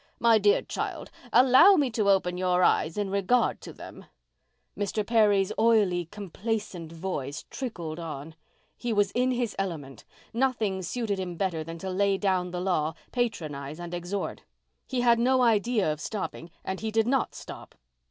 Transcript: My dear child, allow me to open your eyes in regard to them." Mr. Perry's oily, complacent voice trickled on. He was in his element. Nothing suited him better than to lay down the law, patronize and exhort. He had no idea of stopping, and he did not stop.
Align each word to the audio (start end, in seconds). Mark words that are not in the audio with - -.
My 0.17 0.39
dear 0.39 0.63
child, 0.63 1.11
allow 1.31 1.75
me 1.75 1.91
to 1.91 2.09
open 2.09 2.35
your 2.35 2.63
eyes 2.63 2.97
in 2.97 3.11
regard 3.11 3.61
to 3.61 3.71
them." 3.71 4.05
Mr. 4.75 5.05
Perry's 5.05 5.51
oily, 5.59 6.05
complacent 6.05 6.91
voice 6.91 7.45
trickled 7.51 7.99
on. 7.99 8.33
He 8.75 8.93
was 8.93 9.11
in 9.11 9.29
his 9.29 9.55
element. 9.59 10.03
Nothing 10.33 10.81
suited 10.81 11.19
him 11.19 11.35
better 11.35 11.63
than 11.63 11.77
to 11.77 11.91
lay 11.91 12.17
down 12.17 12.49
the 12.49 12.61
law, 12.61 12.95
patronize 13.11 13.79
and 13.79 13.93
exhort. 13.93 14.41
He 14.87 15.01
had 15.01 15.19
no 15.19 15.43
idea 15.43 15.93
of 15.93 16.01
stopping, 16.01 16.49
and 16.65 16.79
he 16.79 16.89
did 16.89 17.05
not 17.05 17.35
stop. 17.35 17.75